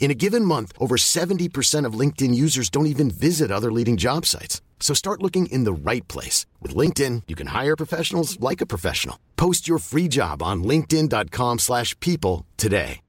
[0.00, 4.24] In a given month, over 70% of LinkedIn users don't even visit other leading job
[4.24, 4.62] sites.
[4.80, 6.46] So start looking in the right place.
[6.62, 9.16] With LinkedIn, you can hire professionals like a professional.
[9.36, 13.00] Post your free job on linkedin.com slash people today.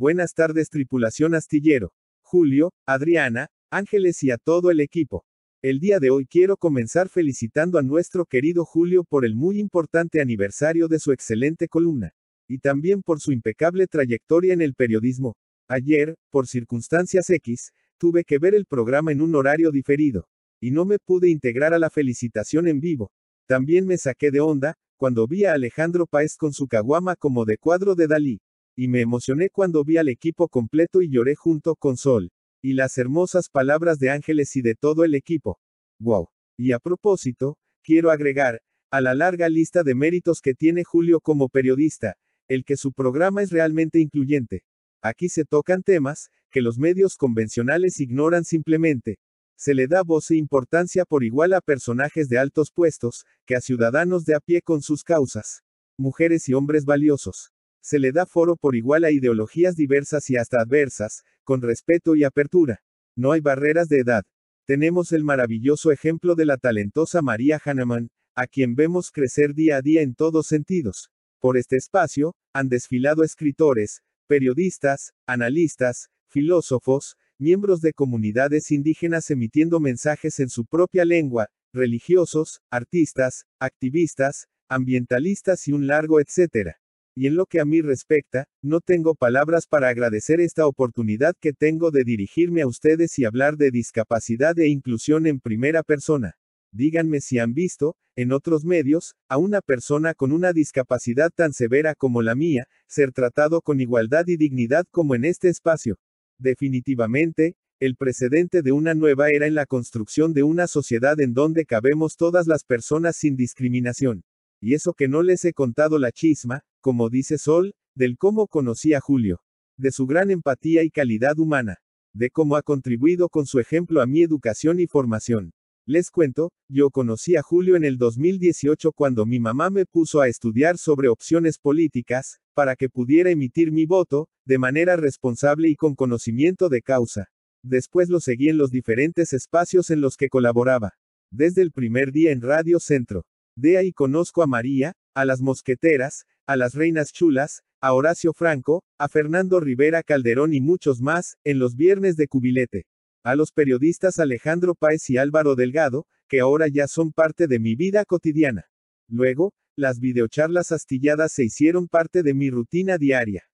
[0.00, 1.92] Buenas tardes tripulación astillero.
[2.22, 5.26] Julio, Adriana, Ángeles y a todo el equipo.
[5.60, 10.22] El día de hoy quiero comenzar felicitando a nuestro querido Julio por el muy importante
[10.22, 12.14] aniversario de su excelente columna,
[12.50, 15.36] y también por su impecable trayectoria en el periodismo.
[15.68, 20.26] Ayer, por circunstancias X, tuve que ver el programa en un horario diferido,
[20.60, 23.12] y no me pude integrar a la felicitación en vivo.
[23.46, 27.56] También me saqué de onda, cuando vi a Alejandro Paez con su caguama como de
[27.56, 28.40] cuadro de Dalí,
[28.76, 32.32] y me emocioné cuando vi al equipo completo y lloré junto con Sol.
[32.60, 35.60] Y las hermosas palabras de Ángeles y de todo el equipo.
[36.00, 36.26] Wow.
[36.58, 41.48] Y a propósito, quiero agregar, a la larga lista de méritos que tiene Julio como
[41.48, 42.16] periodista,
[42.50, 44.64] el que su programa es realmente incluyente.
[45.00, 49.20] Aquí se tocan temas, que los medios convencionales ignoran simplemente.
[49.56, 53.60] Se le da voz e importancia por igual a personajes de altos puestos, que a
[53.60, 55.62] ciudadanos de a pie con sus causas.
[55.96, 57.52] Mujeres y hombres valiosos.
[57.80, 62.24] Se le da foro por igual a ideologías diversas y hasta adversas, con respeto y
[62.24, 62.82] apertura.
[63.16, 64.24] No hay barreras de edad.
[64.66, 69.82] Tenemos el maravilloso ejemplo de la talentosa María Hahnemann, a quien vemos crecer día a
[69.82, 71.12] día en todos sentidos.
[71.40, 80.38] Por este espacio, han desfilado escritores, periodistas, analistas, filósofos, miembros de comunidades indígenas emitiendo mensajes
[80.40, 86.80] en su propia lengua, religiosos, artistas, activistas, ambientalistas y un largo etcétera
[87.14, 91.52] y en lo que a mí respecta, no tengo palabras para agradecer esta oportunidad que
[91.52, 96.39] tengo de dirigirme a ustedes y hablar de discapacidad e inclusión en primera persona.
[96.72, 101.94] Díganme si han visto, en otros medios, a una persona con una discapacidad tan severa
[101.94, 105.98] como la mía, ser tratado con igualdad y dignidad como en este espacio.
[106.38, 111.64] Definitivamente, el precedente de una nueva era en la construcción de una sociedad en donde
[111.64, 114.22] cabemos todas las personas sin discriminación.
[114.60, 118.92] Y eso que no les he contado la chisma, como dice Sol, del cómo conocí
[118.92, 119.40] a Julio,
[119.78, 121.78] de su gran empatía y calidad humana,
[122.12, 125.52] de cómo ha contribuido con su ejemplo a mi educación y formación.
[125.86, 130.28] Les cuento, yo conocí a Julio en el 2018 cuando mi mamá me puso a
[130.28, 135.94] estudiar sobre opciones políticas, para que pudiera emitir mi voto, de manera responsable y con
[135.94, 137.28] conocimiento de causa.
[137.64, 140.92] Después lo seguí en los diferentes espacios en los que colaboraba.
[141.32, 143.24] Desde el primer día en Radio Centro.
[143.56, 148.84] De ahí conozco a María, a las mosqueteras, a las reinas chulas, a Horacio Franco,
[148.98, 152.86] a Fernando Rivera Calderón y muchos más, en los viernes de cubilete.
[153.22, 157.74] A los periodistas Alejandro Páez y Álvaro Delgado, que ahora ya son parte de mi
[157.74, 158.64] vida cotidiana.
[159.08, 163.44] Luego, las videocharlas astilladas se hicieron parte de mi rutina diaria.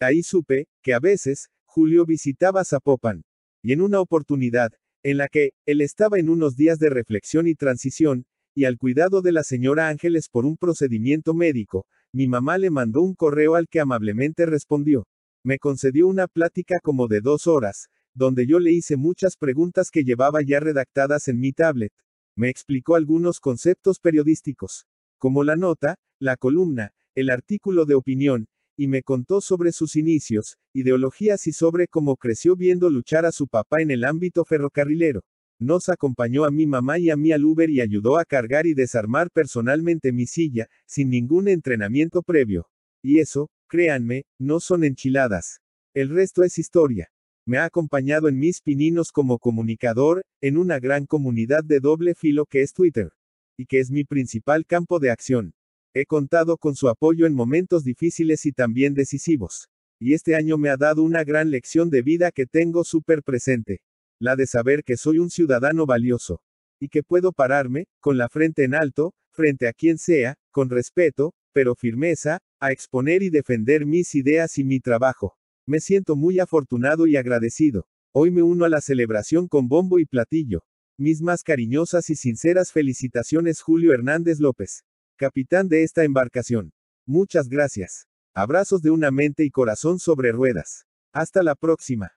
[0.00, 3.24] Ahí supe, que a veces, Julio visitaba Zapopan.
[3.60, 4.70] Y en una oportunidad,
[5.02, 8.24] en la que, él estaba en unos días de reflexión y transición,
[8.54, 13.00] y al cuidado de la señora Ángeles por un procedimiento médico, mi mamá le mandó
[13.00, 15.06] un correo al que amablemente respondió.
[15.44, 20.04] Me concedió una plática como de dos horas, donde yo le hice muchas preguntas que
[20.04, 21.92] llevaba ya redactadas en mi tablet.
[22.36, 24.86] Me explicó algunos conceptos periodísticos,
[25.18, 30.56] como la nota, la columna, el artículo de opinión, y me contó sobre sus inicios,
[30.72, 35.22] ideologías y sobre cómo creció viendo luchar a su papá en el ámbito ferrocarrilero.
[35.60, 38.74] Nos acompañó a mi mamá y a mí al Uber y ayudó a cargar y
[38.74, 42.68] desarmar personalmente mi silla, sin ningún entrenamiento previo.
[43.00, 45.60] Y eso, créanme, no son enchiladas.
[45.94, 47.11] El resto es historia.
[47.44, 52.46] Me ha acompañado en mis pininos como comunicador, en una gran comunidad de doble filo
[52.46, 53.10] que es Twitter.
[53.58, 55.52] Y que es mi principal campo de acción.
[55.92, 59.68] He contado con su apoyo en momentos difíciles y también decisivos.
[59.98, 63.82] Y este año me ha dado una gran lección de vida que tengo súper presente.
[64.20, 66.42] La de saber que soy un ciudadano valioso.
[66.78, 71.34] Y que puedo pararme, con la frente en alto, frente a quien sea, con respeto,
[71.52, 75.36] pero firmeza, a exponer y defender mis ideas y mi trabajo.
[75.66, 77.86] Me siento muy afortunado y agradecido.
[78.12, 80.64] Hoy me uno a la celebración con bombo y platillo.
[80.98, 84.84] Mis más cariñosas y sinceras felicitaciones Julio Hernández López,
[85.16, 86.72] capitán de esta embarcación.
[87.06, 88.06] Muchas gracias.
[88.34, 90.86] Abrazos de una mente y corazón sobre ruedas.
[91.12, 92.12] Hasta la próxima.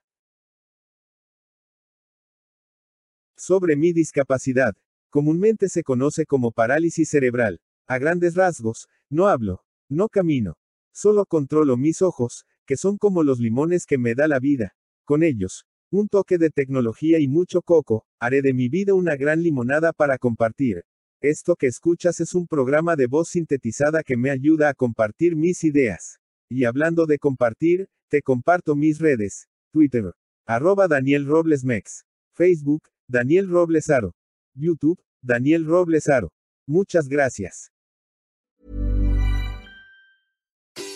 [3.38, 4.76] Sobre mi discapacidad.
[5.10, 7.62] Comúnmente se conoce como parálisis cerebral.
[7.88, 10.58] A grandes rasgos, no hablo, no camino.
[10.92, 14.76] Solo controlo mis ojos, que son como los limones que me da la vida.
[15.06, 19.44] Con ellos, un toque de tecnología y mucho coco, haré de mi vida una gran
[19.44, 20.84] limonada para compartir.
[21.22, 25.64] Esto que escuchas es un programa de voz sintetizada que me ayuda a compartir mis
[25.64, 26.20] ideas.
[26.50, 29.48] Y hablando de compartir, te comparto mis redes.
[29.72, 30.14] Twitter.
[30.46, 32.06] Arroba Daniel Robles Mex.
[32.34, 34.14] Facebook, Daniel Robles Aro.
[34.54, 36.32] YouTube, Daniel Robles Aro.
[36.68, 37.72] Muchas gracias.